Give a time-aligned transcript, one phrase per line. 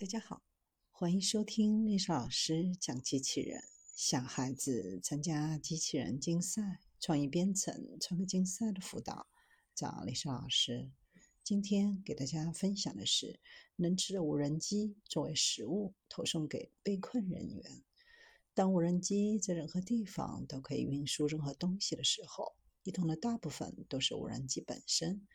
[0.00, 0.44] 大家好，
[0.92, 3.60] 欢迎收听丽莎老师讲机器人。
[3.96, 9.26] 小孩子参加机器人竞赛、创意编程、创客竞赛的辅导，
[9.74, 10.92] 找丽莎老师。
[11.42, 13.40] 今天给大家分享的是，
[13.74, 17.82] 能吃的无人机作为食物投送给被困人员。
[18.54, 22.54] 当无人机在任何地方都可以运输任何东西的时候，
[22.84, 25.26] 移动的大部分都是无人机本身。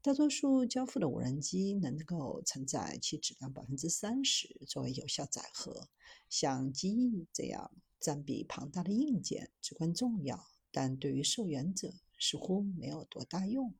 [0.00, 5.88] 大多数交付的无人机能够承载其质量百分之三十作为有效载荷。
[6.30, 13.74] 像机翼这样占比庞大的硬件至关重要，但对于受援者似乎没有多大用。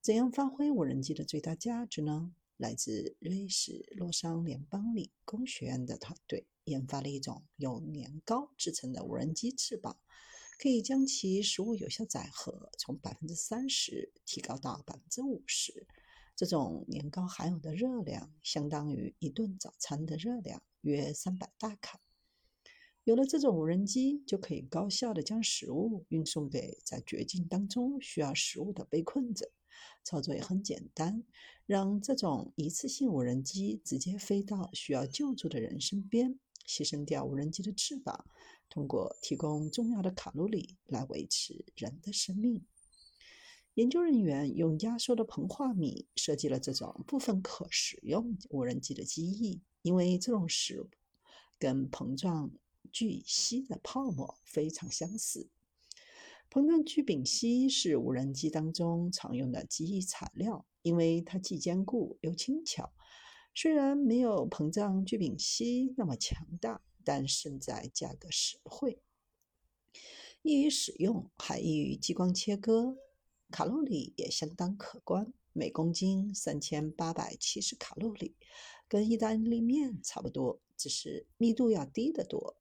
[0.00, 2.34] 怎样发挥无人机的最大价值呢？
[2.56, 9.96] 来自瑞士洛桑联邦理工学院的团队研发了一种由年糕制成的无人机翅膀。
[10.58, 15.86] 可以将其食物有效载荷从百分之三十提高到百分之五十。
[16.34, 22.00] 这种年糕含有的热量相当于一顿早餐的热量，约三百大卡。
[23.04, 29.50] 有了这种无人机，就可以高效地将食物运送给在绝境当中需要食物的被困者。
[30.02, 31.22] 操作也很简单，
[31.66, 38.26] 让这种一次性无人机直接飞到需要救助的人身边，牺牲掉无人机的翅膀。
[38.68, 42.64] 通过提供重要的卡路里来维持人的生命。
[43.74, 50.88] 研究人员用压缩的膨化米设计了这种部分可食用无人机的机翼，因为这种食物
[51.58, 52.50] 跟膨胀
[52.90, 55.48] 聚乙烯的泡沫非常相似。
[56.50, 62.92] 膨胀聚丙烯是无人机当中常用的机翼材料，因为它既坚固又轻巧。
[63.56, 66.80] 虽然没有膨胀聚丙烯那么强大。
[67.08, 68.98] 但胜在价格实惠，
[70.42, 72.96] 易于使用，还易于激光切割，
[73.48, 78.34] 卡路里也相当可观，每公斤三千八百七十卡路里，
[78.88, 82.56] 跟意大利面差不多，只是密度要低得多。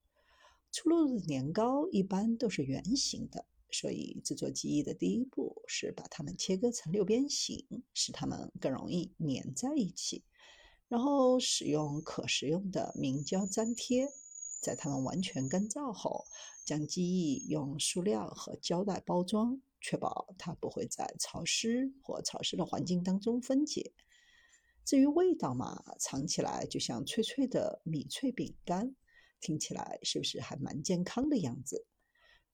[0.72, 10.23] 出炉的年糕一般都是圆形的，所以制作记忆的第一步是把它们切割成六边形，使它们更容易粘在一起，
[10.88, 14.08] 然后使用可食用的明胶粘贴。
[14.62, 16.26] 在它们完全干燥后，
[16.66, 23.94] 将机翼用塑料和胶带包装，确保它不会在潮湿或潮湿的环境当中分解。
[24.84, 28.96] 至于味道嘛，尝起来就像脆脆的米脆饼干，
[29.40, 31.86] 听起来是不是还蛮健康的样子？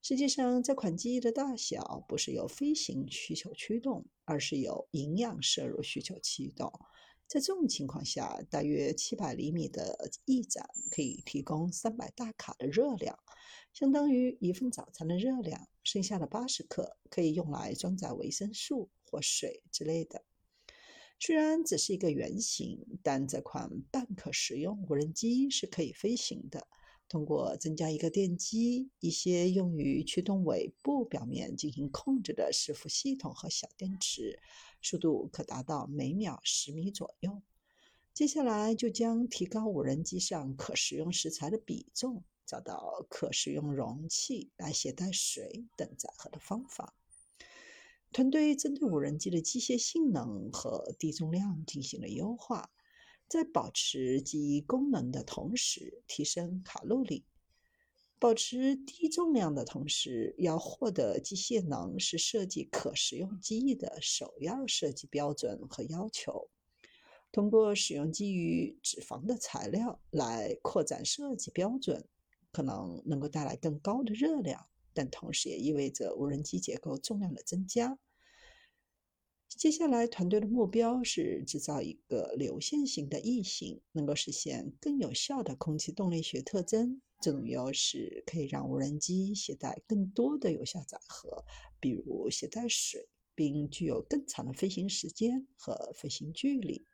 [0.02, 6.70] 实际上，这款机翼的大小不是由飞行需求驱动，而是由营养摄入需求驱动。
[7.32, 13.18] 在这种情况下，大约七百厘米的翼展可以提供三百大卡的热量，
[13.72, 15.66] 相当于一份早餐的热量。
[15.82, 20.22] 剩下的八十克可以用来装载维生素或水之类的。
[21.18, 26.68] 虽然只是一个圆形，但这款半可食用无人机是可以飞行的。
[27.12, 34.40] 通过增加一个电机、一些用于驱动尾部表面进行控制的伺服系统和小电池，
[34.80, 37.42] 速度可达到每秒十米左右。
[38.14, 46.94] 接下来就将提高无人机上可食用食材的比重，找到可食用容器来携带水等载荷的方法。
[48.10, 52.70] 团队针对无人机的机械性能和低重量进行了优化。
[53.28, 57.24] 在保持记忆功能的同时，提升卡路里；
[58.18, 66.50] 保持低重量的同时，要获得机械能，是设计可食用机翼的首要设计标准和要求。
[67.32, 72.06] 通过使用基于脂肪的材料来扩展设计标准，
[72.52, 77.98] 可能能够带来更高的热量，但同时也意味着无人机结构重量的增加。
[79.56, 87.00] 接下来，团队的目标是制造一个流线型的翼型，能够实现更有效的空气动力学特征。
[87.20, 91.44] 这种优势可以让无人机携带更多的有效载荷，
[91.78, 96.84] 比如携带水，并具有更长的飞行时间和飞行距离。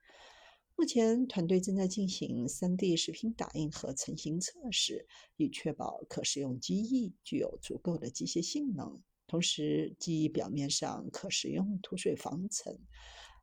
[0.76, 5.06] 目前，团队正在进行 3D 视频打印和成型测试，
[5.37, 9.02] 以确保可食用机翼具有足够的机械性能。
[9.28, 12.78] 同时，机翼表面上可食用涂水防尘，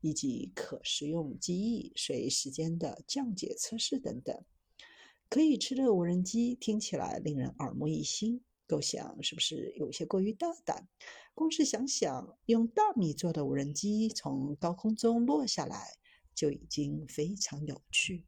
[0.02, 4.44] 以及可食用机翼随时间的降解测试等等。
[5.30, 10.88] 可以吃的无人机听起来令人耳目一新，构想是不是有些过于大胆？
[11.36, 15.86] 光是想想用大米做的无人机从高空中落下来，
[16.34, 18.26] 就已经非常有趣。